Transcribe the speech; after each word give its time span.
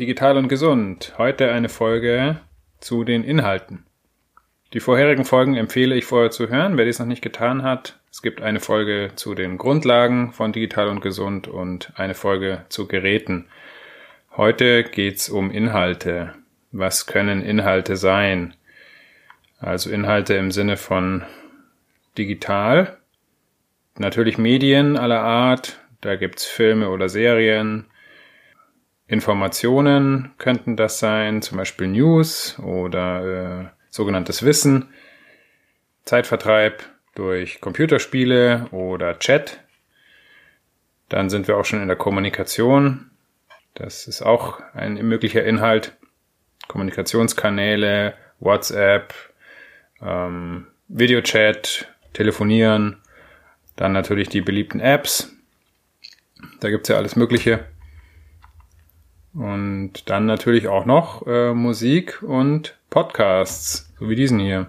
digital 0.00 0.38
und 0.38 0.48
gesund. 0.48 1.12
Heute 1.18 1.52
eine 1.52 1.68
Folge 1.68 2.40
zu 2.80 3.04
den 3.04 3.22
Inhalten. 3.22 3.84
Die 4.72 4.80
vorherigen 4.80 5.26
Folgen 5.26 5.56
empfehle 5.56 5.94
ich 5.94 6.06
vorher 6.06 6.30
zu 6.30 6.48
hören, 6.48 6.78
wer 6.78 6.86
dies 6.86 6.98
noch 6.98 7.06
nicht 7.06 7.20
getan 7.20 7.62
hat. 7.62 7.98
Es 8.10 8.22
gibt 8.22 8.40
eine 8.40 8.60
Folge 8.60 9.10
zu 9.14 9.34
den 9.34 9.58
Grundlagen 9.58 10.32
von 10.32 10.52
digital 10.52 10.88
und 10.88 11.02
gesund 11.02 11.48
und 11.48 11.92
eine 11.96 12.14
Folge 12.14 12.64
zu 12.70 12.88
Geräten. 12.88 13.48
Heute 14.34 14.84
geht's 14.84 15.28
um 15.28 15.50
Inhalte. 15.50 16.32
Was 16.72 17.06
können 17.06 17.42
Inhalte 17.42 17.96
sein? 17.96 18.54
Also 19.58 19.90
Inhalte 19.90 20.32
im 20.34 20.50
Sinne 20.50 20.78
von 20.78 21.24
digital. 22.16 22.96
Natürlich 23.98 24.38
Medien 24.38 24.96
aller 24.96 25.20
Art. 25.20 25.78
Da 26.00 26.16
gibt's 26.16 26.46
Filme 26.46 26.88
oder 26.88 27.10
Serien, 27.10 27.84
Informationen 29.10 30.30
könnten 30.38 30.76
das 30.76 31.00
sein, 31.00 31.42
zum 31.42 31.58
Beispiel 31.58 31.88
News 31.88 32.56
oder 32.60 33.64
äh, 33.64 33.66
sogenanntes 33.88 34.44
Wissen, 34.44 34.88
Zeitvertreib 36.04 36.84
durch 37.16 37.60
Computerspiele 37.60 38.68
oder 38.70 39.18
Chat. 39.18 39.58
Dann 41.08 41.28
sind 41.28 41.48
wir 41.48 41.56
auch 41.56 41.64
schon 41.64 41.82
in 41.82 41.88
der 41.88 41.96
Kommunikation. 41.96 43.10
Das 43.74 44.06
ist 44.06 44.22
auch 44.22 44.60
ein 44.74 44.94
möglicher 44.94 45.44
Inhalt. 45.44 45.96
Kommunikationskanäle, 46.68 48.14
WhatsApp, 48.38 49.12
ähm, 50.00 50.68
Videochat, 50.86 51.88
Telefonieren, 52.12 52.98
dann 53.74 53.90
natürlich 53.90 54.28
die 54.28 54.40
beliebten 54.40 54.78
Apps. 54.78 55.34
Da 56.60 56.70
gibt's 56.70 56.88
ja 56.88 56.96
alles 56.96 57.16
Mögliche. 57.16 57.66
Und 59.34 60.10
dann 60.10 60.26
natürlich 60.26 60.68
auch 60.68 60.86
noch 60.86 61.26
äh, 61.26 61.54
Musik 61.54 62.22
und 62.22 62.76
Podcasts, 62.90 63.92
so 63.98 64.08
wie 64.08 64.16
diesen 64.16 64.40
hier. 64.40 64.68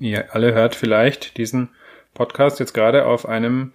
Ihr 0.00 0.34
alle 0.34 0.54
hört 0.54 0.74
vielleicht 0.74 1.36
diesen 1.36 1.68
Podcast 2.14 2.58
jetzt 2.60 2.72
gerade 2.72 3.06
auf 3.06 3.28
einem 3.28 3.72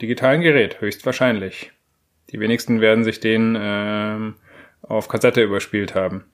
digitalen 0.00 0.42
Gerät, 0.42 0.80
höchstwahrscheinlich. 0.80 1.72
Die 2.30 2.40
wenigsten 2.40 2.80
werden 2.80 3.04
sich 3.04 3.20
den 3.20 3.56
ähm, 3.58 4.34
auf 4.82 5.08
Kassette 5.08 5.42
überspielt 5.42 5.94
haben. 5.94 6.24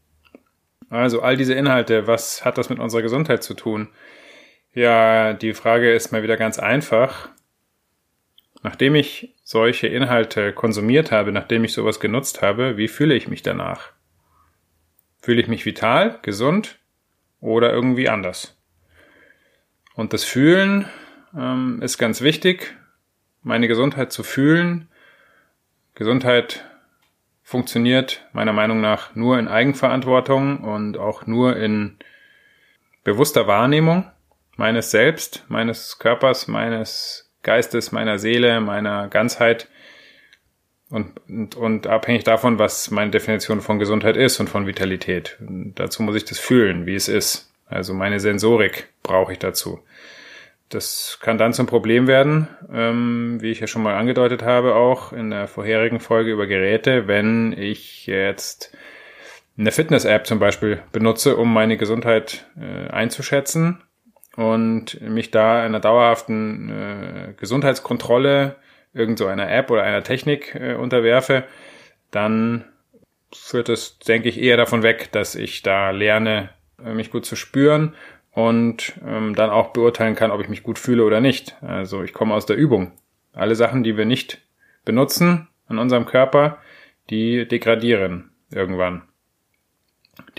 Also 0.91 1.21
all 1.21 1.37
diese 1.37 1.55
Inhalte, 1.55 2.07
was 2.07 2.45
hat 2.45 2.59
das 2.59 2.71
mit 2.71 2.79
unserer 2.79 3.03
Gesundheit 3.03 3.43
zu 3.43 3.55
tun? 3.55 3.89
Ja, 4.75 5.33
die 5.35 5.55
Frage 5.55 5.93
ist 5.93 6.13
mal 6.13 6.23
wieder 6.23 6.37
ganz 6.37 6.59
einfach. 6.59 7.29
Nachdem 8.63 8.95
ich 8.95 9.35
solche 9.45 9.87
Inhalte 9.87 10.53
konsumiert 10.53 11.13
habe, 11.13 11.33
nachdem 11.33 11.65
ich 11.65 11.73
sowas 11.73 12.01
genutzt 12.01 12.43
habe, 12.43 12.77
wie 12.77 12.89
fühle 12.89 13.15
ich 13.15 13.29
mich 13.29 13.43
danach? 13.43 13.93
Fühle 15.21 15.41
ich 15.41 15.49
mich 15.49 15.65
vital, 15.65 16.19
gesund 16.23 16.79
oder 17.41 17.73
irgendwie 17.73 18.09
anders? 18.09 18.57
Und 19.95 20.13
das 20.13 20.25
Fühlen 20.25 20.89
ähm, 21.37 21.81
ist 21.83 21.99
ganz 21.99 22.21
wichtig, 22.21 22.77
meine 23.43 23.69
Gesundheit 23.69 24.13
zu 24.13 24.23
fühlen. 24.23 24.89
Gesundheit 25.95 26.65
funktioniert 27.43 28.27
meiner 28.33 28.53
Meinung 28.53 28.81
nach 28.81 29.15
nur 29.15 29.39
in 29.39 29.49
Eigenverantwortung 29.49 30.59
und 30.59 30.99
auch 30.99 31.27
nur 31.27 31.57
in 31.57 31.99
bewusster 33.05 33.47
Wahrnehmung 33.47 34.11
meines 34.57 34.91
Selbst, 34.91 35.45
meines 35.49 35.99
Körpers, 35.99 36.47
meines 36.49 37.28
Geistes, 37.43 37.93
meiner 37.93 38.19
Seele, 38.19 38.61
meiner 38.61 39.09
Ganzheit 39.09 39.69
und, 40.91 41.21
und, 41.29 41.55
und 41.55 41.87
abhängig 41.87 42.25
davon, 42.25 42.59
was 42.59 42.91
meine 42.91 43.11
Definition 43.11 43.61
von 43.61 43.79
Gesundheit 43.79 44.17
ist 44.17 44.41
und 44.41 44.49
von 44.49 44.67
Vitalität. 44.67 45.37
Und 45.41 45.75
dazu 45.77 46.03
muss 46.03 46.17
ich 46.17 46.25
das 46.25 46.39
fühlen, 46.39 46.87
wie 46.87 46.95
es 46.95 47.09
ist. 47.09 47.53
Also 47.67 47.93
meine 47.93 48.21
Sensorik 48.21 48.89
brauche 49.03 49.33
ich 49.33 49.39
dazu. 49.39 49.81
Das 50.71 51.19
kann 51.23 51.39
dann 51.39 51.55
zum 51.55 51.67
Problem 51.67 52.07
werden, 52.07 52.49
ähm, 52.73 53.39
wie 53.41 53.51
ich 53.51 53.61
ja 53.61 53.67
schon 53.67 53.83
mal 53.83 53.97
angedeutet 53.97 54.43
habe, 54.43 54.75
auch 54.75 55.13
in 55.13 55.31
der 55.31 55.49
vorherigen 55.49 56.01
Folge 56.01 56.31
über 56.31 56.47
Geräte, 56.47 57.07
wenn 57.07 57.55
ich 57.57 58.07
jetzt 58.07 58.77
eine 59.57 59.73
Fitness-App 59.73 60.27
zum 60.27 60.39
Beispiel 60.39 60.83
benutze, 60.93 61.37
um 61.37 61.53
meine 61.53 61.79
Gesundheit 61.79 62.47
äh, 62.61 62.89
einzuschätzen 62.91 63.83
und 64.39 65.01
mich 65.01 65.33
da 65.33 65.61
einer 65.65 65.81
dauerhaften 65.81 66.71
äh, 66.71 67.33
Gesundheitskontrolle 67.37 68.55
irgend 68.95 69.19
so 69.19 69.27
einer 69.27 69.51
App 69.51 69.69
oder 69.69 69.83
einer 69.83 70.05
Technik 70.05 70.55
äh, 70.55 70.75
unterwerfe, 70.75 71.43
dann 72.13 72.65
führt 73.35 73.69
es, 73.69 73.99
denke 73.99 74.29
ich, 74.29 74.41
eher 74.41 74.57
davon 74.57 74.85
weg, 74.85 75.09
dass 75.11 75.35
ich 75.35 75.63
da 75.63 75.91
lerne, 75.91 76.51
äh, 76.81 76.95
mich 76.95 77.11
gut 77.11 77.27
zu 77.27 77.35
spüren 77.35 77.97
und 78.31 78.93
ähm, 79.05 79.35
dann 79.35 79.51
auch 79.51 79.73
beurteilen 79.73 80.15
kann, 80.15 80.31
ob 80.31 80.41
ich 80.41 80.49
mich 80.49 80.63
gut 80.63 80.79
fühle 80.79 81.05
oder 81.05 81.21
nicht. 81.21 81.57
Also 81.61 82.05
ich 82.05 82.13
komme 82.13 82.35
aus 82.35 82.47
der 82.47 82.57
Übung. 82.57 82.93
Alle 83.33 83.57
Sachen, 83.57 83.83
die 83.83 83.97
wir 83.97 84.05
nicht 84.05 84.41
benutzen 84.85 85.49
an 85.67 85.81
unserem 85.81 86.07
Körper, 86.07 86.59
die 87.11 87.49
degradieren 87.49 88.31
irgendwann 88.53 89.08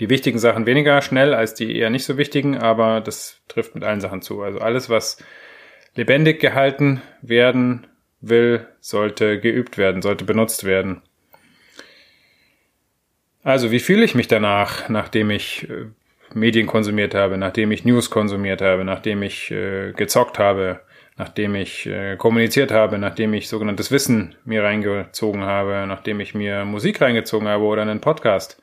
die 0.00 0.08
wichtigen 0.08 0.38
Sachen 0.38 0.66
weniger 0.66 1.02
schnell 1.02 1.34
als 1.34 1.54
die 1.54 1.76
eher 1.76 1.90
nicht 1.90 2.04
so 2.04 2.16
wichtigen, 2.16 2.56
aber 2.56 3.00
das 3.00 3.40
trifft 3.48 3.74
mit 3.74 3.84
allen 3.84 4.00
Sachen 4.00 4.22
zu. 4.22 4.42
Also 4.42 4.58
alles, 4.58 4.88
was 4.88 5.22
lebendig 5.94 6.40
gehalten 6.40 7.02
werden 7.20 7.86
will, 8.20 8.66
sollte 8.80 9.38
geübt 9.38 9.78
werden, 9.78 10.02
sollte 10.02 10.24
benutzt 10.24 10.64
werden. 10.64 11.02
Also, 13.42 13.70
wie 13.70 13.78
fühle 13.78 14.04
ich 14.04 14.14
mich 14.14 14.28
danach, 14.28 14.88
nachdem 14.90 15.30
ich 15.30 15.68
äh, 15.68 15.86
Medien 16.34 16.66
konsumiert 16.66 17.14
habe, 17.14 17.38
nachdem 17.38 17.72
ich 17.72 17.84
News 17.84 18.10
konsumiert 18.10 18.60
habe, 18.60 18.84
nachdem 18.84 19.22
ich 19.22 19.50
äh, 19.50 19.92
gezockt 19.92 20.38
habe, 20.38 20.80
nachdem 21.16 21.54
ich 21.54 21.86
äh, 21.86 22.16
kommuniziert 22.16 22.70
habe, 22.70 22.98
nachdem 22.98 23.32
ich 23.32 23.48
sogenanntes 23.48 23.90
Wissen 23.90 24.34
mir 24.44 24.62
reingezogen 24.62 25.42
habe, 25.42 25.86
nachdem 25.86 26.20
ich 26.20 26.34
mir 26.34 26.66
Musik 26.66 27.00
reingezogen 27.00 27.48
habe 27.48 27.64
oder 27.64 27.82
einen 27.82 28.00
Podcast? 28.00 28.62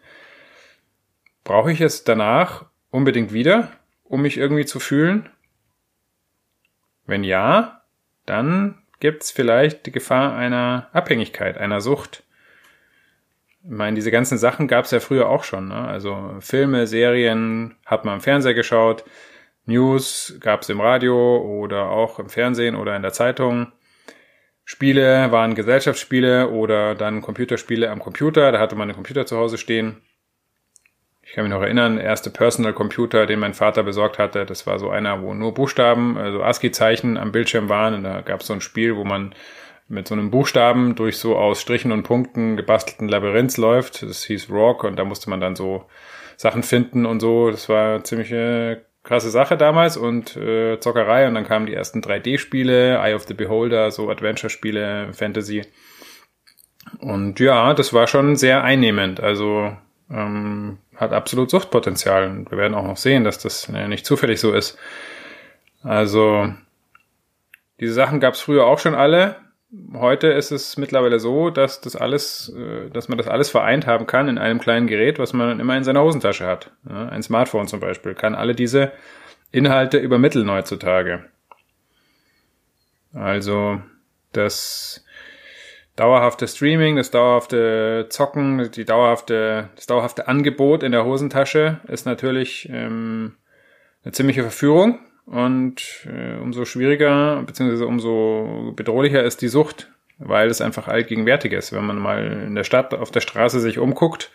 Brauche 1.48 1.72
ich 1.72 1.80
es 1.80 2.04
danach 2.04 2.66
unbedingt 2.90 3.32
wieder, 3.32 3.72
um 4.04 4.22
mich 4.22 4.38
irgendwie 4.38 4.66
zu 4.66 4.82
fühlen? 4.82 5.30
Wenn 7.06 7.24
ja, 7.24 7.84
dann 8.26 8.84
gibt 9.00 9.24
es 9.24 9.32
vielleicht 9.32 9.86
die 9.86 9.94
Gefahr 9.94 10.36
einer 10.36 10.90
Abhängigkeit, 10.92 11.58
einer 11.58 11.80
Sucht. 11.80 12.24
Ich 13.64 13.70
meine, 13.70 13.96
diese 13.96 14.12
ganzen 14.12 14.38
Sachen 14.38 14.68
gab 14.68 14.84
es 14.84 14.92
ja 14.92 15.00
früher 15.00 15.30
auch 15.30 15.46
schon. 15.46 15.70
Ne? 15.70 15.88
Also 15.88 16.36
Filme, 16.42 16.86
Serien 16.86 17.78
hat 17.86 18.04
man 18.04 18.16
im 18.16 18.22
Fernseher 18.22 18.54
geschaut, 18.54 19.06
News 19.64 20.36
gab 20.42 20.64
es 20.64 20.70
im 20.70 20.82
Radio 20.82 21.38
oder 21.38 21.92
auch 21.92 22.20
im 22.20 22.28
Fernsehen 22.28 22.76
oder 22.76 22.94
in 22.94 23.04
der 23.04 23.14
Zeitung. 23.14 23.72
Spiele 24.66 25.32
waren 25.32 25.56
Gesellschaftsspiele 25.56 26.50
oder 26.50 26.94
dann 26.94 27.22
Computerspiele 27.22 27.90
am 27.90 28.00
Computer. 28.00 28.52
Da 28.52 28.60
hatte 28.60 28.76
man 28.76 28.90
einen 28.90 28.96
Computer 28.96 29.26
zu 29.26 29.38
Hause 29.38 29.58
stehen. 29.58 30.02
Ich 31.30 31.34
kann 31.34 31.44
mich 31.44 31.54
noch 31.54 31.62
erinnern, 31.62 31.98
erste 31.98 32.30
Personal 32.30 32.72
Computer, 32.72 33.26
den 33.26 33.40
mein 33.40 33.54
Vater 33.54 33.84
besorgt 33.84 34.18
hatte, 34.18 34.46
das 34.46 34.66
war 34.66 34.80
so 34.80 34.90
einer, 34.90 35.22
wo 35.22 35.34
nur 35.34 35.54
Buchstaben, 35.54 36.18
also 36.18 36.42
ASCII-Zeichen 36.42 37.18
am 37.18 37.34
Bildschirm 37.34 37.68
waren. 37.68 37.96
Und 37.96 38.04
da 38.04 38.22
gab 38.22 38.40
es 38.40 38.48
so 38.48 38.54
ein 38.54 38.62
Spiel, 38.62 38.96
wo 38.96 39.04
man 39.04 39.36
mit 39.90 40.08
so 40.08 40.16
einem 40.16 40.32
Buchstaben 40.32 40.96
durch 40.96 41.18
so 41.18 41.36
aus 41.36 41.62
Strichen 41.62 41.92
und 41.92 42.04
Punkten 42.04 42.56
gebastelten 42.56 43.10
Labyrinths 43.10 43.58
läuft. 43.58 44.04
Das 44.04 44.24
hieß 44.24 44.50
Rock 44.50 44.86
und 44.86 44.98
da 44.98 45.04
musste 45.04 45.30
man 45.30 45.42
dann 45.42 45.58
so 45.58 45.86
Sachen 46.38 46.64
finden 46.64 47.06
und 47.06 47.20
so. 47.20 47.52
Das 47.52 47.68
war 47.68 48.06
ziemliche 48.06 48.86
krasse 49.04 49.30
Sache 49.30 49.58
damals 49.58 49.98
und 49.98 50.38
äh, 50.38 50.80
Zockerei 50.80 51.28
und 51.28 51.36
dann 51.36 51.46
kamen 51.46 51.66
die 51.66 51.74
ersten 51.74 52.00
3D-Spiele, 52.00 53.00
Eye 53.04 53.16
of 53.16 53.24
the 53.24 53.34
Beholder, 53.34 53.92
so 53.92 54.10
Adventure-Spiele, 54.10 55.12
Fantasy. 55.12 55.64
Und 57.00 57.42
ja, 57.42 57.74
das 57.74 57.92
war 57.92 58.08
schon 58.08 58.38
sehr 58.38 58.64
einnehmend. 58.64 59.20
Also 59.20 59.76
ähm, 60.10 60.78
hat 60.96 61.14
absolut 61.14 61.50
Suchtpotenzial. 61.50 62.30
Und 62.30 62.52
wir 62.52 62.58
werden 62.58 62.74
auch 62.74 62.86
noch 62.86 62.98
sehen, 62.98 63.24
dass 63.24 63.40
das 63.40 63.70
äh, 63.70 63.88
nicht 63.88 64.06
zufällig 64.06 64.40
so 64.40 64.54
ist. 64.54 64.78
Also 65.84 66.54
diese 67.80 67.94
Sachen 67.94 68.20
gab 68.20 68.34
es 68.34 68.42
früher 68.42 68.66
auch 68.66 68.80
schon 68.80 68.96
alle. 68.96 69.38
heute 69.94 70.28
ist 70.28 70.52
es 70.52 70.78
mittlerweile 70.78 71.20
so, 71.20 71.50
dass 71.50 71.82
das 71.82 71.96
alles, 71.96 72.54
äh, 72.58 72.90
dass 72.90 73.10
man 73.10 73.18
das 73.18 73.28
alles 73.28 73.50
vereint 73.50 73.86
haben 73.86 74.08
kann 74.08 74.28
in 74.28 74.38
einem 74.38 74.60
kleinen 74.60 74.88
Gerät, 74.88 75.20
was 75.20 75.34
man 75.34 75.60
immer 75.60 75.78
in 75.78 75.84
seiner 75.84 76.04
Hosentasche 76.04 76.46
hat. 76.48 76.72
Ein 76.88 77.24
Smartphone 77.24 77.68
zum 77.68 77.80
Beispiel 77.80 78.16
kann 78.16 78.36
alle 78.36 78.56
diese 78.56 78.92
Inhalte 79.52 79.98
übermitteln 79.98 80.50
heutzutage. 80.50 81.26
Also 83.14 83.82
das 84.34 85.04
dauerhafte 85.98 86.48
Streaming, 86.48 86.96
das 86.96 87.12
dauerhafte 87.12 88.06
Zocken, 88.10 88.72
die 88.72 88.86
dauerhafte, 88.86 89.70
das 89.76 89.88
dauerhafte 89.88 90.28
Angebot 90.28 90.84
in 90.84 90.94
der 90.94 91.04
Hosentasche 91.04 91.82
ist 91.88 92.06
natürlich 92.06 92.70
ähm, 92.72 93.36
eine 94.04 94.14
ziemliche 94.14 94.44
Verführung 94.44 95.00
und 95.26 96.08
äh, 96.08 96.38
umso 96.38 96.64
schwieriger 96.64 97.44
bzw. 97.46 97.84
umso 97.84 98.74
bedrohlicher 98.76 99.24
ist 99.24 99.42
die 99.42 99.50
Sucht, 99.50 99.92
weil 100.20 100.50
es 100.50 100.62
einfach 100.62 100.88
allgegenwärtig 100.88 101.52
ist. 101.52 101.74
Wenn 101.74 101.86
man 101.86 101.98
mal 101.98 102.44
in 102.46 102.56
der 102.56 102.64
Stadt 102.64 102.94
auf 102.94 103.12
der 103.12 103.22
Straße 103.22 103.60
sich 103.60 103.80
umguckt, 103.80 104.32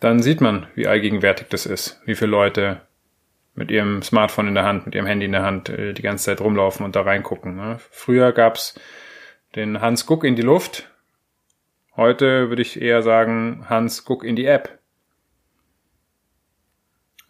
dann 0.00 0.20
sieht 0.20 0.40
man, 0.40 0.66
wie 0.74 0.88
allgegenwärtig 0.88 1.46
das 1.48 1.64
ist, 1.64 2.00
wie 2.04 2.16
viele 2.16 2.32
Leute 2.32 2.80
mit 3.54 3.70
ihrem 3.70 4.02
Smartphone 4.02 4.48
in 4.48 4.54
der 4.54 4.64
Hand, 4.64 4.86
mit 4.86 4.96
ihrem 4.96 5.06
Handy 5.06 5.26
in 5.26 5.32
der 5.32 5.44
Hand 5.44 5.68
äh, 5.68 5.92
die 5.92 6.02
ganze 6.02 6.24
Zeit 6.24 6.40
rumlaufen 6.40 6.84
und 6.84 6.96
da 6.96 7.02
reingucken. 7.02 7.54
Ne? 7.54 7.78
Früher 7.90 8.32
gab's 8.32 8.74
den 9.54 9.80
Hans 9.80 10.06
Guck 10.06 10.24
in 10.24 10.36
die 10.36 10.42
Luft. 10.42 10.90
Heute 11.96 12.48
würde 12.48 12.62
ich 12.62 12.80
eher 12.80 13.02
sagen 13.02 13.66
Hans 13.68 14.04
Guck 14.04 14.24
in 14.24 14.36
die 14.36 14.46
App. 14.46 14.78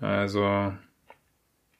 Also 0.00 0.72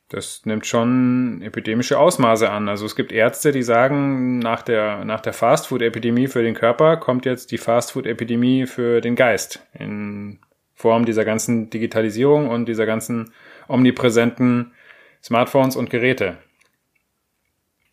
das 0.09 0.44
nimmt 0.44 0.67
schon 0.67 1.41
epidemische 1.43 1.99
Ausmaße 1.99 2.50
an. 2.50 2.69
Also 2.69 2.85
es 2.85 2.97
gibt 2.97 3.12
Ärzte, 3.12 3.50
die 3.50 3.62
sagen, 3.62 4.41
nach 4.41 4.62
der, 4.62 5.05
nach 5.05 5.21
der 5.21 5.33
Fastfood-Epidemie 5.33 6.29
für 6.29 6.43
den 6.43 6.55
Körper 6.55 6.99
kommt 6.99 7.25
jetzt 7.25 7.50
die 7.50 7.59
Fastfood-Epidemie 7.59 8.67
für 8.67 9.00
den 9.00 9.17
Geist. 9.17 9.67
In 9.73 10.38
Form 10.75 11.06
dieser 11.06 11.25
ganzen 11.25 11.71
Digitalisierung 11.71 12.49
und 12.49 12.67
dieser 12.67 12.87
ganzen 12.87 13.33
omnipräsenten 13.69 14.73
Smartphones 15.23 15.77
und 15.77 15.91
Geräte. 15.91 16.38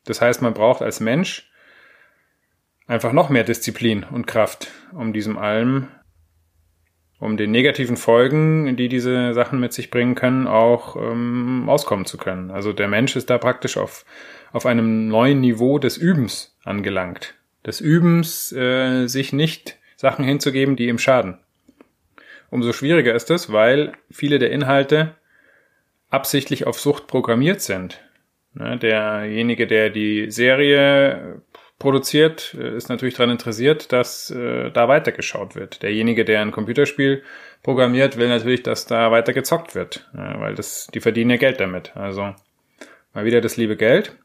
Das 0.06 0.22
heißt, 0.22 0.42
man 0.42 0.54
braucht 0.54 0.82
als 0.82 1.00
Mensch 1.00 1.49
einfach 2.90 3.14
noch 3.14 3.30
mehr 3.30 3.44
Disziplin 3.44 4.04
und 4.04 4.26
Kraft, 4.26 4.72
um 4.92 5.14
diesem 5.14 5.38
allem, 5.38 5.88
um 7.20 7.38
den 7.38 7.52
negativen 7.52 7.98
Folgen, 7.98 8.76
die 8.76 8.90
diese 8.90 9.34
Sachen 9.34 9.60
mit 9.60 9.74
sich 9.74 9.92
bringen 9.92 10.16
können, 10.16 10.48
auch 10.48 10.96
ähm, 10.96 11.70
auskommen 11.70 12.06
zu 12.06 12.18
können. 12.18 12.50
Also 12.50 12.74
der 12.74 12.88
Mensch 12.88 13.16
ist 13.16 13.30
da 13.30 13.38
praktisch 13.38 13.78
auf, 13.78 14.06
auf 14.52 14.66
einem 14.66 15.08
neuen 15.08 15.40
Niveau 15.40 15.78
des 15.78 15.98
Übens 15.98 16.58
angelangt. 16.64 17.36
Des 17.66 17.80
Übens, 17.80 18.52
äh, 18.54 19.06
sich 19.06 19.34
nicht 19.34 19.78
Sachen 19.96 20.26
hinzugeben, 20.26 20.76
die 20.76 20.88
ihm 20.88 20.98
schaden. 20.98 21.38
Umso 22.50 22.74
schwieriger 22.74 23.14
ist 23.14 23.30
es, 23.30 23.52
weil 23.52 23.92
viele 24.10 24.40
der 24.40 24.50
Inhalte 24.50 25.16
absichtlich 26.10 26.66
auf 26.66 26.80
Sucht 26.80 27.06
programmiert 27.06 27.62
sind. 27.62 28.02
Ne, 28.56 28.78
derjenige, 28.78 29.68
der 29.68 29.92
die 29.92 30.32
Serie 30.32 31.44
produziert, 31.80 32.56
äh, 32.60 32.76
ist 32.76 32.90
natürlich 32.90 33.16
daran 33.16 33.32
interessiert, 33.32 33.92
dass 33.92 34.30
äh, 34.30 34.70
da 34.70 34.88
weitergeschaut 34.88 35.56
wird. 35.56 35.82
Derjenige, 35.82 36.26
der 36.26 36.42
ein 36.42 36.52
Computerspiel 36.52 37.24
programmiert, 37.64 38.18
will 38.18 38.28
natürlich, 38.28 38.64
dass 38.64 38.86
da 38.86 39.12
weiter 39.12 39.34
gezockt 39.34 39.76
wird, 39.76 40.08
ja, 40.16 40.40
weil 40.40 40.56
das, 40.56 40.88
die 40.94 41.00
verdienen 41.00 41.32
ja 41.32 41.38
Geld 41.38 41.60
damit. 41.60 41.96
Also 41.96 42.36
mal 43.14 43.26
wieder 43.26 43.42
das 43.42 43.58
liebe 43.58 43.78
Geld. 43.78 44.16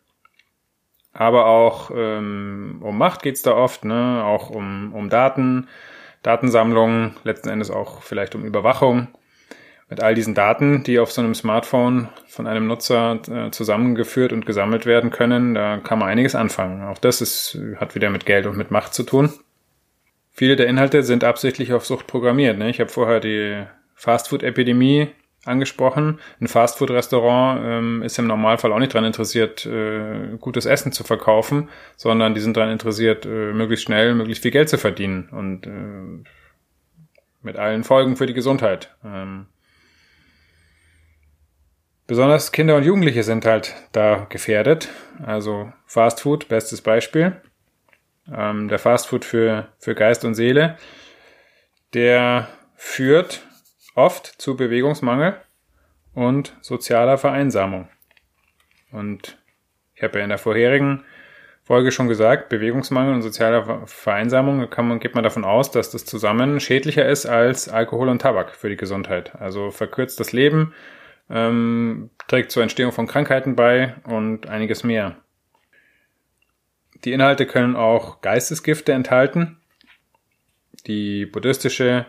Aber 1.13 1.47
auch 1.47 1.93
ähm, 1.95 2.81
um 2.83 2.99
Macht 2.99 3.23
geht's 3.23 3.43
da 3.43 3.53
oft, 3.53 3.85
ne? 3.85 4.25
auch 4.25 4.51
um, 4.51 4.93
um 4.93 5.09
Daten, 5.09 5.69
Datensammlung, 6.23 7.15
letzten 7.23 7.51
Endes 7.51 7.71
auch 7.71 8.03
vielleicht 8.03 8.35
um 8.35 8.45
Überwachung 8.45 9.09
mit 9.95 10.03
all 10.03 10.17
diesen 10.17 10.35
Daten, 10.35 10.83
die 10.83 10.99
auf 10.99 11.13
so 11.13 11.21
einem 11.23 11.37
Smartphone 11.37 12.09
von 12.27 12.49
einem 12.49 12.67
Nutzer 12.67 13.21
äh, 13.31 13.53
zusammengeführt 13.53 14.33
und 14.33 14.45
gesammelt 14.45 14.87
werden 14.87 15.11
können, 15.11 15.55
da 15.55 15.77
kann 15.79 16.01
man 16.01 16.09
einiges 16.09 16.35
anfangen. 16.35 16.83
Auch 16.83 16.99
das 16.99 17.21
ist, 17.21 17.57
hat 17.77 17.95
wieder 17.95 18.11
mit 18.11 18.27
Geld 18.27 18.47
und 18.47 18.57
mit 18.57 18.73
Macht 18.73 18.93
zu 18.93 19.05
tun. 19.05 19.33
Viele 20.33 20.57
der 20.57 20.67
Inhalte 20.67 21.05
sind 21.05 21.23
absichtlich 21.23 21.73
auf 21.73 21.87
Sucht 21.87 22.09
programmiert. 22.09 22.59
Ne? 22.59 22.71
Ich 22.71 22.81
habe 22.81 22.91
vorher 22.91 23.21
die 23.21 23.63
Fastfood-Epidemie 23.95 25.13
angesprochen. 25.45 26.19
Ein 26.41 26.49
Fastfood-Restaurant 26.49 27.61
ähm, 27.65 28.03
ist 28.03 28.19
im 28.19 28.27
Normalfall 28.27 28.73
auch 28.73 28.81
nicht 28.81 28.95
daran 28.95 29.07
interessiert, 29.07 29.65
äh, 29.65 30.37
gutes 30.41 30.67
Essen 30.67 30.91
zu 30.91 31.05
verkaufen, 31.05 31.69
sondern 31.97 32.35
die 32.35 32.41
sind 32.41 32.57
daran 32.57 32.73
interessiert, 32.73 33.27
äh, 33.27 33.53
möglichst 33.53 33.85
schnell, 33.85 34.13
möglichst 34.17 34.43
viel 34.43 34.51
Geld 34.51 34.69
zu 34.69 34.77
verdienen 34.77 35.29
und 35.31 35.69
äh, 35.69 36.29
mit 37.43 37.57
allen 37.59 37.85
Folgen 37.85 38.17
für 38.17 38.27
die 38.27 38.35
Gesundheit. 38.35 38.97
Ähm, 39.05 39.47
Besonders 42.07 42.53
Kinder 42.53 42.77
und 42.77 42.85
Jugendliche 42.85 43.23
sind 43.23 43.47
halt 43.47 43.75
da 43.93 44.27
gefährdet. 44.29 44.91
Also 45.25 45.73
Fast 45.87 46.21
Food, 46.21 46.49
bestes 46.49 46.83
Beispiel. 46.83 47.41
Ähm, 48.31 48.69
der 48.69 48.79
Fast 48.79 49.07
Food 49.07 49.25
für, 49.25 49.69
für 49.79 49.95
Geist 49.95 50.25
und 50.25 50.35
Seele, 50.35 50.77
der 51.95 52.49
führt 52.77 53.47
oft 53.95 54.27
zu 54.27 54.57
Bewegungsmangel 54.57 55.41
und 56.15 56.55
sozialer 56.61 57.17
Vereinsamung. 57.17 57.89
Und 58.93 59.39
ich 59.95 60.03
habe 60.03 60.19
ja 60.19 60.25
in 60.25 60.31
der 60.31 60.39
vorherigen 60.39 61.05
Folge 61.63 61.91
schon 61.91 62.09
gesagt, 62.09 62.51
Bewegungsmangel 62.51 63.15
und 63.15 63.23
soziale 63.23 63.83
Vereinsamung 63.87 64.69
kann 64.69 64.89
man, 64.89 65.01
geht 65.01 65.15
man 65.15 65.25
davon 65.25 65.45
aus, 65.45 65.71
dass 65.71 65.91
das 65.91 66.05
zusammen 66.05 66.61
schädlicher 66.61 67.09
ist 67.09 67.25
als 67.25 67.71
Alkohol 67.71 68.11
und 68.11 68.21
Tabak 68.21 68.55
für 68.55 68.69
die 68.69 68.77
Gesundheit. 68.77 69.35
Also 69.37 69.71
verkürzt 69.71 70.21
das 70.21 70.33
Leben, 70.33 70.75
ähm, 71.31 72.11
trägt 72.29 72.51
zur 72.51 72.63
Entstehung 72.63 72.93
von 72.93 73.07
Krankheiten 73.07 73.57
bei 73.57 73.95
und 74.05 74.49
einiges 74.49 74.85
mehr. 74.85 75.17
Die 77.05 77.13
Inhalte 77.13 77.47
können 77.47 77.77
auch 77.77 78.21
Geistesgifte 78.21 78.93
enthalten. 78.93 79.59
Die 80.87 81.27
buddhistische 81.27 82.07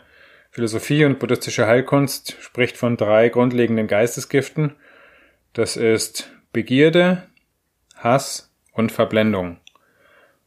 Philosophie 0.51 1.03
und 1.03 1.19
buddhistische 1.19 1.67
Heilkunst 1.67 2.37
spricht 2.39 2.77
von 2.77 2.95
drei 2.95 3.29
grundlegenden 3.29 3.87
Geistesgiften. 3.87 4.75
Das 5.53 5.75
ist 5.75 6.31
Begierde, 6.53 7.23
Hass 7.95 8.53
und 8.71 8.91
Verblendung. 8.91 9.57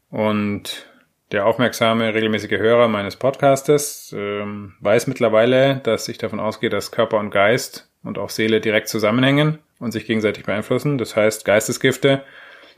Und 0.09 0.87
der 1.31 1.45
aufmerksame, 1.45 2.15
regelmäßige 2.15 2.57
Hörer 2.57 2.87
meines 2.87 3.15
Podcastes 3.15 4.13
ähm, 4.17 4.73
weiß 4.79 5.05
mittlerweile, 5.05 5.77
dass 5.83 6.07
ich 6.07 6.17
davon 6.17 6.39
ausgehe, 6.39 6.71
dass 6.71 6.91
Körper 6.91 7.19
und 7.19 7.29
Geist 7.29 7.88
und 8.03 8.17
auch 8.17 8.29
Seele 8.29 8.61
direkt 8.61 8.87
zusammenhängen 8.87 9.59
und 9.79 9.91
sich 9.91 10.05
gegenseitig 10.05 10.45
beeinflussen. 10.45 10.97
Das 10.97 11.15
heißt, 11.15 11.45
Geistesgifte 11.45 12.23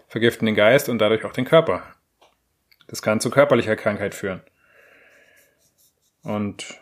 vergiften 0.07 0.45
den 0.45 0.55
Geist 0.55 0.89
und 0.89 0.99
dadurch 0.99 1.25
auch 1.25 1.33
den 1.33 1.45
Körper. 1.45 1.83
Das 2.87 3.01
kann 3.01 3.19
zu 3.19 3.29
körperlicher 3.29 3.75
Krankheit 3.75 4.13
führen. 4.13 4.41
Und 6.23 6.79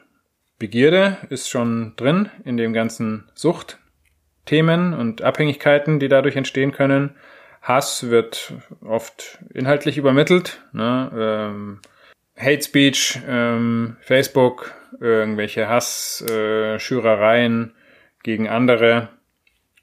Begierde 0.58 1.18
ist 1.30 1.50
schon 1.50 1.94
drin 1.96 2.30
in 2.44 2.58
dem 2.58 2.74
ganzen 2.74 3.30
Suchtthemen 3.34 4.94
und 4.94 5.22
Abhängigkeiten, 5.22 6.00
die 6.00 6.10
dadurch 6.10 6.36
entstehen 6.36 6.74
können. 6.74 7.16
Hass 7.62 8.10
wird 8.10 8.54
oft 8.82 9.40
inhaltlich 9.54 9.98
übermittelt. 9.98 10.62
Ne? 10.74 11.12
Ähm, 11.16 11.80
Hate 12.38 12.62
Speech, 12.62 13.20
ähm, 13.28 13.98
Facebook, 14.02 14.74
irgendwelche 15.00 15.70
Hassschürereien, 15.70 17.70
äh, 17.70 17.79
gegen 18.24 18.48
andere. 18.48 19.10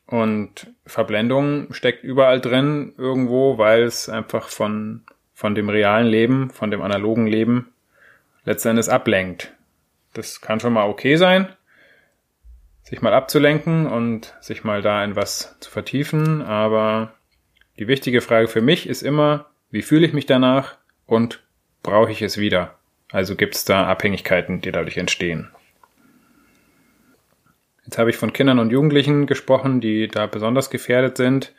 Und 0.07 0.73
Verblendung 0.87 1.73
steckt 1.73 2.05
überall 2.05 2.41
drin 2.41 2.95
irgendwo, 2.97 3.59
weil 3.59 3.83
es 3.83 4.09
einfach 4.09 4.49
von, 4.49 5.03
von 5.35 5.55
dem 5.55 5.69
realen 5.69 6.07
Leben, 6.07 6.51
von 6.51 6.71
dem 6.71 6.83
analogen 6.83 7.27
Leben 7.27 7.73
letztendlich 8.45 8.89
ablenkt. 8.89 9.53
Das 10.15 10.41
kann 10.41 10.61
schon 10.61 10.73
mal 10.73 10.89
okay 10.89 11.17
sein, 11.17 11.49
sich 12.83 13.03
mal 13.03 13.13
abzulenken 13.13 13.87
und 13.87 14.35
sich 14.41 14.65
mal 14.65 14.81
da 14.81 15.05
in 15.05 15.17
was 15.17 15.59
zu 15.61 15.71
vertiefen, 15.71 16.41
aber 16.41 17.13
die 17.79 17.89
wichtige 17.89 18.21
Frage 18.21 18.49
für 18.49 18.63
mich 18.63 18.89
ist 18.89 19.03
immer, 19.03 19.47
wie 19.71 19.83
fühle 19.83 20.07
ich 20.07 20.13
mich 20.13 20.25
danach 20.25 20.77
und 21.05 21.43
brauche 21.83 22.13
ich 22.13 22.23
es 22.23 22.39
wieder? 22.39 22.79
Also 23.11 23.37
gibt 23.37 23.55
es 23.55 23.65
da 23.65 23.87
Abhängigkeiten, 23.87 24.61
die 24.61 24.73
dadurch 24.73 24.97
entstehen. 24.97 25.51
Jetzt 27.87 27.99
habe 27.99 28.11
ich 28.11 28.17
von 28.17 28.33
Kindern 28.33 28.59
und 28.59 28.71
Jugendlichen 28.71 29.27
gesprochen, 29.27 29.81
die 29.81 30.09
da 30.09 30.27
besonders 30.27 30.71
gefährdet 30.71 31.17
sind. 31.17 31.55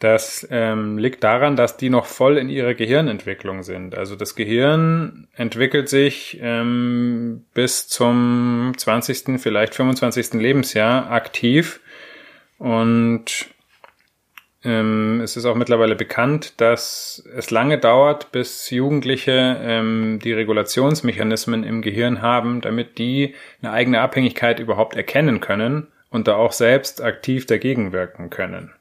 Das 0.00 0.46
ähm, 0.50 0.98
liegt 0.98 1.22
daran, 1.22 1.54
dass 1.54 1.76
die 1.76 1.88
noch 1.88 2.06
voll 2.06 2.36
in 2.36 2.48
ihrer 2.48 2.74
Gehirnentwicklung 2.74 3.62
sind. 3.62 3.94
Also 3.94 4.16
das 4.16 4.34
Gehirn 4.34 5.28
entwickelt 5.34 5.88
sich 5.88 6.38
ähm, 6.42 7.44
bis 7.54 7.88
zum 7.88 8.72
20., 8.76 9.40
vielleicht 9.40 9.74
25. 9.74 10.34
Lebensjahr 10.34 11.10
aktiv 11.10 11.80
und 12.58 13.53
ähm, 14.64 15.20
es 15.22 15.36
ist 15.36 15.44
auch 15.44 15.54
mittlerweile 15.54 15.94
bekannt, 15.94 16.60
dass 16.60 17.22
es 17.36 17.50
lange 17.50 17.78
dauert, 17.78 18.32
bis 18.32 18.70
Jugendliche 18.70 19.58
ähm, 19.60 20.20
die 20.22 20.32
Regulationsmechanismen 20.32 21.64
im 21.64 21.82
Gehirn 21.82 22.22
haben, 22.22 22.60
damit 22.60 22.98
die 22.98 23.34
eine 23.60 23.72
eigene 23.72 24.00
Abhängigkeit 24.00 24.60
überhaupt 24.60 24.96
erkennen 24.96 25.40
können 25.40 25.88
und 26.10 26.28
da 26.28 26.36
auch 26.36 26.52
selbst 26.52 27.02
aktiv 27.02 27.46
dagegen 27.46 27.92
wirken 27.92 28.30
können. 28.30 28.72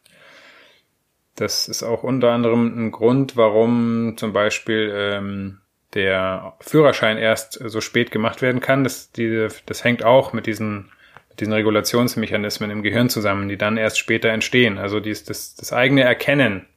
Das 1.36 1.68
ist 1.68 1.84
auch 1.84 2.04
unter 2.04 2.32
anderem 2.32 2.88
ein 2.88 2.92
Grund, 2.92 3.36
warum 3.36 4.16
zum 4.18 4.34
Beispiel 4.34 4.94
ähm, 4.96 5.60
der 5.94 6.54
Führerschein 6.60 7.18
erst 7.18 7.54
so 7.54 7.82
spät 7.82 8.12
gemacht 8.12 8.42
werden 8.42 8.62
kann. 8.62 8.84
Das, 8.84 9.12
die, 9.12 9.48
das 9.66 9.84
hängt 9.84 10.04
auch 10.04 10.34
mit 10.34 10.46
diesen, 10.46 10.92
diesen 11.40 11.54
Regulationsmechanismen 11.54 12.70
im 12.70 12.84
Gehirn 12.84 13.10
zusammen, 13.10 13.50
die 13.50 13.58
dann 13.58 13.78
erst 13.78 13.98
später 13.98 14.30
entstehen. 14.30 14.78
Also 14.78 15.00
dies, 15.00 15.24
das, 15.24 15.56
das 15.56 15.74
eigene 15.74 16.04
Erkennen 16.04 16.68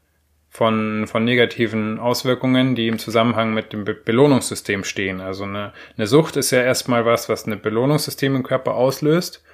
von, 0.49 1.07
von 1.07 1.25
negativen 1.25 1.99
Auswirkungen, 1.99 2.75
die 2.75 2.89
im 2.89 2.99
Zusammenhang 2.99 3.53
mit 3.53 3.73
dem 3.73 3.85
Be 3.85 3.95
Belohnungssystem 3.95 4.85
stehen. 4.85 5.21
Also 5.21 5.45
eine, 5.45 5.73
eine 5.97 6.07
Sucht 6.07 6.37
ist 6.37 6.51
ja 6.51 6.63
erstmal 6.63 7.05
was, 7.05 7.29
was 7.29 7.47
ein 7.47 7.61
Belohnungssystem 7.61 8.35
im 8.35 8.43
Körper 8.43 8.75
auslöst. 8.75 9.45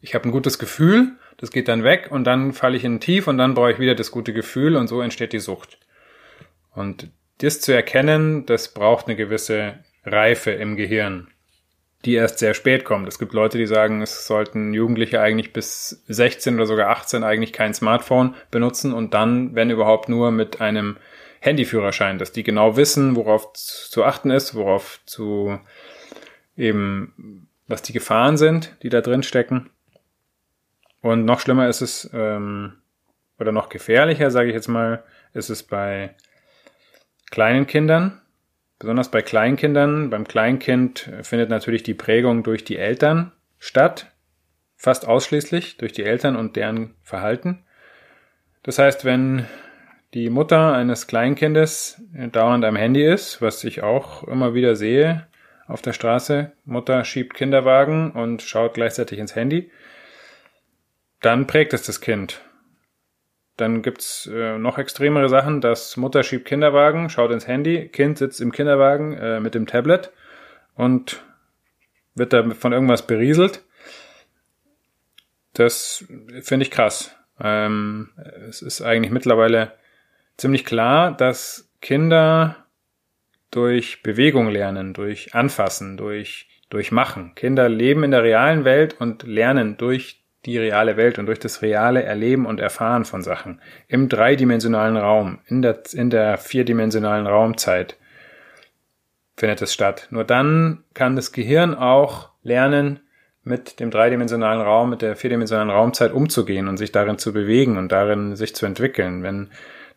Ich 0.00 0.14
habe 0.14 0.28
ein 0.28 0.32
gutes 0.32 0.58
Gefühl, 0.58 1.12
das 1.36 1.52
geht 1.52 1.68
dann 1.68 1.84
weg 1.84 2.08
und 2.10 2.24
dann 2.24 2.52
falle 2.52 2.76
ich 2.76 2.84
in 2.84 2.96
ein 2.96 3.00
Tief 3.00 3.28
und 3.28 3.38
dann 3.38 3.54
brauche 3.54 3.72
ich 3.72 3.78
wieder 3.78 3.94
das 3.94 4.10
gute 4.10 4.32
Gefühl 4.32 4.76
und 4.76 4.88
so 4.88 5.00
entsteht 5.00 5.32
die 5.32 5.38
Sucht. 5.38 5.78
Und 6.74 7.10
das 7.38 7.60
zu 7.60 7.72
erkennen, 7.72 8.44
das 8.46 8.74
braucht 8.74 9.06
eine 9.06 9.16
gewisse 9.16 9.78
Reife 10.04 10.50
im 10.50 10.76
Gehirn, 10.76 11.28
die 12.04 12.14
erst 12.14 12.38
sehr 12.38 12.54
spät 12.54 12.84
kommt. 12.84 13.08
Es 13.08 13.18
gibt 13.18 13.32
Leute, 13.32 13.58
die 13.58 13.66
sagen, 13.66 14.02
es 14.02 14.26
sollten 14.26 14.72
Jugendliche 14.72 15.20
eigentlich 15.20 15.52
bis 15.52 16.02
16 16.06 16.54
oder 16.54 16.66
sogar 16.66 16.90
18 16.90 17.24
eigentlich 17.24 17.52
kein 17.52 17.74
Smartphone 17.74 18.34
benutzen 18.50 18.92
und 18.92 19.14
dann, 19.14 19.54
wenn 19.54 19.70
überhaupt, 19.70 20.08
nur 20.08 20.30
mit 20.30 20.60
einem 20.60 20.96
Handyführerschein, 21.40 22.18
dass 22.18 22.32
die 22.32 22.42
genau 22.42 22.76
wissen, 22.76 23.16
worauf 23.16 23.52
zu 23.52 24.04
achten 24.04 24.30
ist, 24.30 24.54
worauf 24.54 25.00
zu 25.06 25.58
eben, 26.56 27.48
was 27.66 27.82
die 27.82 27.92
Gefahren 27.92 28.36
sind, 28.36 28.76
die 28.82 28.88
da 28.88 29.00
drin 29.00 29.22
stecken. 29.22 29.70
Und 31.00 31.24
noch 31.24 31.40
schlimmer 31.40 31.68
ist 31.68 31.80
es, 31.80 32.10
ähm, 32.12 32.74
oder 33.38 33.52
noch 33.52 33.68
gefährlicher, 33.68 34.30
sage 34.30 34.48
ich 34.48 34.54
jetzt 34.54 34.68
mal, 34.68 35.04
ist 35.32 35.48
es 35.48 35.62
bei 35.62 36.14
kleinen 37.30 37.66
Kindern, 37.66 38.20
besonders 38.78 39.10
bei 39.10 39.22
Kleinkindern. 39.22 40.10
Beim 40.10 40.26
Kleinkind 40.26 41.10
findet 41.22 41.50
natürlich 41.50 41.82
die 41.82 41.94
Prägung 41.94 42.42
durch 42.42 42.64
die 42.64 42.76
Eltern 42.76 43.32
statt, 43.58 44.12
fast 44.76 45.06
ausschließlich 45.06 45.76
durch 45.76 45.92
die 45.92 46.04
Eltern 46.04 46.36
und 46.36 46.56
deren 46.56 46.94
Verhalten. 47.02 47.64
Das 48.62 48.78
heißt, 48.78 49.04
wenn 49.04 49.46
die 50.14 50.30
Mutter 50.30 50.74
eines 50.74 51.06
Kleinkindes 51.06 52.02
dauernd 52.32 52.64
am 52.64 52.76
Handy 52.76 53.04
ist, 53.04 53.42
was 53.42 53.62
ich 53.64 53.82
auch 53.82 54.24
immer 54.24 54.54
wieder 54.54 54.76
sehe 54.76 55.26
auf 55.66 55.82
der 55.82 55.92
Straße, 55.92 56.52
Mutter 56.64 57.04
schiebt 57.04 57.34
Kinderwagen 57.34 58.12
und 58.12 58.42
schaut 58.42 58.74
gleichzeitig 58.74 59.18
ins 59.18 59.34
Handy, 59.34 59.70
dann 61.20 61.46
prägt 61.46 61.74
es 61.74 61.82
das 61.82 62.00
Kind. 62.00 62.40
Dann 63.58 63.82
gibt's 63.82 64.30
äh, 64.32 64.56
noch 64.56 64.78
extremere 64.78 65.28
Sachen, 65.28 65.60
dass 65.60 65.96
Mutter 65.96 66.22
schiebt 66.22 66.46
Kinderwagen, 66.46 67.10
schaut 67.10 67.32
ins 67.32 67.48
Handy, 67.48 67.88
Kind 67.88 68.16
sitzt 68.16 68.40
im 68.40 68.52
Kinderwagen 68.52 69.14
äh, 69.14 69.40
mit 69.40 69.54
dem 69.56 69.66
Tablet 69.66 70.12
und 70.76 71.20
wird 72.14 72.32
da 72.32 72.48
von 72.50 72.72
irgendwas 72.72 73.06
berieselt. 73.06 73.64
Das 75.54 76.04
finde 76.42 76.64
ich 76.64 76.70
krass. 76.70 77.16
Ähm, 77.40 78.10
es 78.48 78.62
ist 78.62 78.80
eigentlich 78.80 79.10
mittlerweile 79.10 79.72
ziemlich 80.36 80.64
klar, 80.64 81.16
dass 81.16 81.68
Kinder 81.80 82.64
durch 83.50 84.04
Bewegung 84.04 84.50
lernen, 84.50 84.94
durch 84.94 85.34
Anfassen, 85.34 85.96
durch, 85.96 86.48
durch 86.70 86.92
Machen. 86.92 87.34
Kinder 87.34 87.68
leben 87.68 88.04
in 88.04 88.12
der 88.12 88.22
realen 88.22 88.64
Welt 88.64 89.00
und 89.00 89.24
lernen 89.24 89.76
durch 89.78 90.22
die 90.46 90.58
reale 90.58 90.96
Welt 90.96 91.18
und 91.18 91.26
durch 91.26 91.38
das 91.38 91.62
reale 91.62 92.02
Erleben 92.02 92.46
und 92.46 92.60
Erfahren 92.60 93.04
von 93.04 93.22
Sachen 93.22 93.60
im 93.88 94.08
dreidimensionalen 94.08 94.96
Raum, 94.96 95.40
in 95.46 95.62
der, 95.62 95.82
in 95.92 96.10
der 96.10 96.38
vierdimensionalen 96.38 97.26
Raumzeit 97.26 97.96
findet 99.36 99.62
es 99.62 99.72
statt. 99.72 100.08
Nur 100.10 100.24
dann 100.24 100.84
kann 100.94 101.16
das 101.16 101.32
Gehirn 101.32 101.74
auch 101.74 102.30
lernen, 102.42 103.00
mit 103.48 103.80
dem 103.80 103.90
dreidimensionalen 103.90 104.60
Raum, 104.60 104.90
mit 104.90 105.02
der 105.02 105.16
vierdimensionalen 105.16 105.70
Raumzeit 105.70 106.12
umzugehen 106.12 106.68
und 106.68 106.76
sich 106.76 106.92
darin 106.92 107.18
zu 107.18 107.32
bewegen 107.32 107.78
und 107.78 107.90
darin 107.90 108.36
sich 108.36 108.54
zu 108.54 108.66
entwickeln. 108.66 109.22
Wenn 109.22 109.48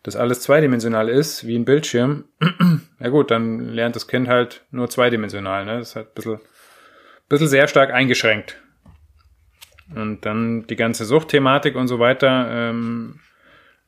das 0.02 0.16
alles 0.16 0.40
zweidimensional 0.40 1.08
ist, 1.08 1.46
wie 1.46 1.56
ein 1.56 1.64
Bildschirm, 1.64 2.24
na 2.98 3.08
gut, 3.10 3.30
dann 3.30 3.68
lernt 3.68 3.94
das 3.94 4.08
Kind 4.08 4.28
halt 4.28 4.64
nur 4.70 4.88
zweidimensional. 4.88 5.64
Ne? 5.64 5.78
Das 5.78 5.90
ist 5.90 5.96
halt 5.96 6.08
ein 6.08 6.14
bisschen, 6.14 6.40
bisschen 7.28 7.48
sehr 7.48 7.68
stark 7.68 7.92
eingeschränkt. 7.92 8.56
Und 9.94 10.24
dann 10.24 10.66
die 10.66 10.76
ganze 10.76 11.04
Suchtthematik 11.04 11.74
und 11.74 11.88
so 11.88 11.98
weiter 11.98 12.48
ähm, 12.50 13.20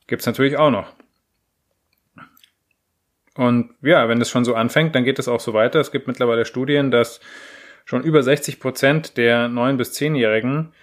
gibt 0.07 0.25
natürlich 0.25 0.57
auch 0.57 0.71
noch. 0.71 0.93
Und 3.35 3.71
ja, 3.81 4.07
wenn 4.07 4.19
das 4.19 4.29
schon 4.29 4.45
so 4.45 4.55
anfängt, 4.55 4.95
dann 4.95 5.03
geht 5.03 5.19
es 5.19 5.27
auch 5.27 5.39
so 5.41 5.53
weiter. 5.53 5.79
Es 5.79 5.91
gibt 5.91 6.07
mittlerweile 6.07 6.45
Studien, 6.45 6.89
dass 6.89 7.19
schon 7.83 8.03
über 8.03 8.23
60 8.23 8.59
Prozent 8.59 9.17
der 9.17 9.47
9- 9.47 9.75
bis 9.75 9.93
10-Jährigen 9.93 10.73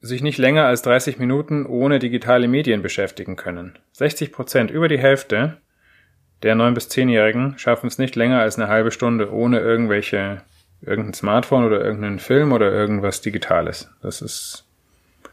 sich 0.00 0.22
nicht 0.22 0.38
länger 0.38 0.64
als 0.64 0.82
30 0.82 1.18
Minuten 1.18 1.66
ohne 1.66 1.98
digitale 1.98 2.48
Medien 2.48 2.80
beschäftigen 2.80 3.36
können. 3.36 3.78
60 3.92 4.32
Prozent, 4.32 4.70
über 4.70 4.88
die 4.88 4.98
Hälfte 4.98 5.58
der 6.42 6.56
9- 6.56 6.72
bis 6.72 6.88
10-Jährigen 6.88 7.58
schaffen 7.58 7.88
es 7.88 7.98
nicht 7.98 8.16
länger 8.16 8.40
als 8.40 8.58
eine 8.58 8.68
halbe 8.68 8.92
Stunde 8.92 9.30
ohne 9.30 9.60
irgendwelche 9.60 10.42
irgendein 10.82 11.14
Smartphone 11.14 11.64
oder 11.64 11.82
irgendeinen 11.82 12.18
Film 12.18 12.52
oder 12.52 12.70
irgendwas 12.72 13.20
Digitales. 13.20 13.90
Das 14.02 14.22
ist, 14.22 14.64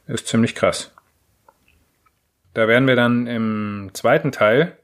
ist 0.07 0.27
ziemlich 0.27 0.55
krass. 0.55 0.93
Da 2.53 2.67
werden 2.67 2.87
wir 2.87 2.95
dann 2.95 3.27
im 3.27 3.91
zweiten 3.93 4.31
Teil 4.31 4.77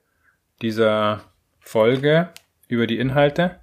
dieser 0.62 1.24
Folge 1.60 2.30
über 2.68 2.88
die 2.88 3.00
Inhalte 3.00 3.60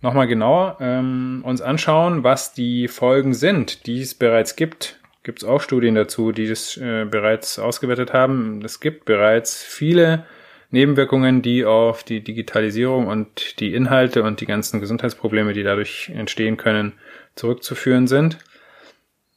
nochmal 0.00 0.26
genauer 0.26 0.76
ähm, 0.80 1.42
uns 1.44 1.62
anschauen, 1.62 2.24
was 2.24 2.52
die 2.52 2.88
Folgen 2.88 3.32
sind, 3.32 3.86
die 3.86 4.00
es 4.00 4.14
bereits 4.14 4.56
gibt. 4.56 5.00
Gibt 5.22 5.42
es 5.42 5.48
auch 5.48 5.60
Studien 5.60 5.94
dazu, 5.94 6.32
die 6.32 6.46
das 6.46 6.76
äh, 6.76 7.06
bereits 7.06 7.58
ausgewertet 7.58 8.12
haben. 8.12 8.62
Es 8.62 8.80
gibt 8.80 9.06
bereits 9.06 9.62
viele 9.62 10.26
Nebenwirkungen, 10.74 11.40
die 11.40 11.64
auf 11.64 12.02
die 12.02 12.20
Digitalisierung 12.20 13.06
und 13.06 13.60
die 13.60 13.74
Inhalte 13.74 14.24
und 14.24 14.40
die 14.40 14.46
ganzen 14.46 14.80
Gesundheitsprobleme, 14.80 15.52
die 15.52 15.62
dadurch 15.62 16.10
entstehen 16.12 16.56
können, 16.56 16.94
zurückzuführen 17.36 18.08
sind. 18.08 18.38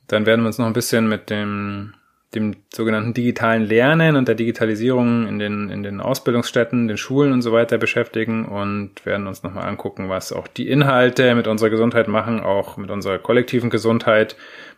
Dann 0.07 0.25
werden 0.25 0.41
wir 0.41 0.47
uns 0.47 0.57
noch 0.57 0.65
ein 0.65 0.73
bisschen 0.73 1.07
mit 1.07 1.29
dem, 1.29 1.93
dem 2.33 2.55
sogenannten 2.73 3.13
digitalen 3.13 3.65
Lernen 3.65 4.15
und 4.15 4.27
der 4.27 4.33
Digitalisierung 4.33 5.27
in 5.27 5.37
den, 5.37 5.69
in 5.69 5.83
den 5.83 6.01
Ausbildungsstätten, 6.01 6.87
den 6.87 6.97
Schulen 6.97 7.31
und 7.33 7.43
so 7.43 7.51
weiter 7.51 7.77
beschäftigen 7.77 8.45
und 8.45 9.05
werden 9.05 9.27
uns 9.27 9.43
nochmal 9.43 9.67
angucken, 9.67 10.09
was 10.09 10.33
auch 10.33 10.47
die 10.47 10.67
Inhalte 10.67 11.35
mit 11.35 11.45
unserer 11.45 11.69
Gesundheit 11.69 12.07
machen, 12.07 12.39
auch 12.39 12.77
mit 12.77 12.89
unserer 12.89 13.19
kollektiven 13.19 13.69
Gesundheit, 13.69 14.35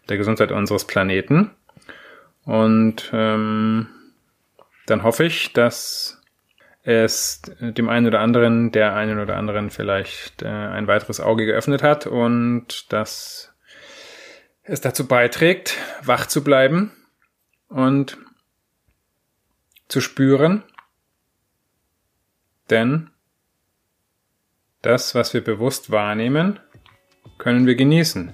der 0.10 0.18
Gesundheit 0.18 0.52
unseres 0.52 0.86
Planeten. 0.86 1.52
Und 2.44 3.10
ähm, 3.14 3.88
dann 4.88 5.04
hoffe 5.04 5.24
ich, 5.24 5.54
dass 5.54 6.19
es 6.90 7.42
dem 7.60 7.88
einen 7.88 8.08
oder 8.08 8.20
anderen, 8.20 8.72
der 8.72 8.96
einen 8.96 9.20
oder 9.20 9.38
anderen 9.38 9.70
vielleicht 9.70 10.42
äh, 10.42 10.48
ein 10.48 10.88
weiteres 10.88 11.20
Auge 11.20 11.46
geöffnet 11.46 11.84
hat 11.84 12.08
und 12.08 12.92
dass 12.92 13.54
es 14.64 14.82
dazu 14.82 15.08
beiträgt, 15.08 15.78
wach 16.04 16.26
zu 16.26 16.44
bleiben 16.44 16.92
und 17.68 18.18
zu 19.88 20.02
spüren, 20.02 20.64
denn 22.70 23.10
das, 24.82 25.14
was 25.14 25.34
wir 25.34 25.44
bewusst 25.44 25.92
wahrnehmen, 25.92 26.60
können 27.38 27.68
wir 27.68 27.76
genießen. 27.76 28.34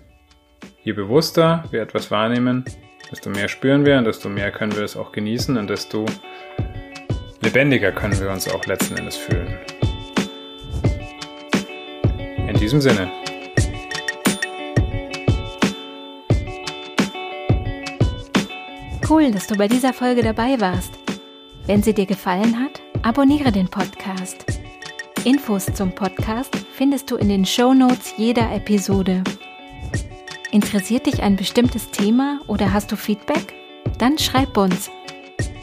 Je 0.84 0.94
bewusster 0.94 1.66
wir 1.72 1.82
etwas 1.82 2.12
wahrnehmen, 2.12 2.66
desto 3.12 3.30
mehr 3.30 3.48
spüren 3.48 3.86
wir 3.86 3.98
und 3.98 4.06
desto 4.06 4.30
mehr 4.30 4.52
können 4.52 4.76
wir 4.76 4.84
es 4.84 4.96
auch 4.96 5.12
genießen 5.12 5.58
und 5.58 5.70
desto 5.70 6.06
lebendiger 7.46 7.92
können 7.92 8.20
wir 8.20 8.32
uns 8.32 8.48
auch 8.50 8.66
letzten 8.66 8.98
Endes 8.98 9.16
fühlen. 9.16 9.56
In 12.48 12.58
diesem 12.58 12.82
Sinne. 12.82 13.12
Cool, 19.08 19.32
dass 19.32 19.46
du 19.46 19.56
bei 19.56 19.68
dieser 19.68 19.94
Folge 19.94 20.24
dabei 20.24 20.60
warst. 20.60 20.94
Wenn 21.68 21.84
sie 21.84 21.94
dir 21.94 22.08
gefallen 22.08 22.60
hat, 22.60 22.82
abonniere 23.04 23.52
den 23.52 23.68
Podcast. 23.68 24.46
Infos 25.24 25.66
zum 25.66 25.94
Podcast 25.94 26.56
findest 26.74 27.12
du 27.12 27.16
in 27.16 27.30
den 27.30 27.46
Show 27.46 27.76
Notes 27.76 28.14
jeder 28.18 28.52
Episode. 28.56 29.24
Interessiert 30.52 31.06
dich 31.06 31.22
ein 31.22 31.36
bestimmtes 31.36 31.92
Thema 31.92 32.40
oder 32.48 32.74
hast 32.74 32.92
du 32.92 32.96
Feedback? 32.96 33.54
Dann 34.00 34.18
schreib 34.18 34.58
uns 34.58 34.90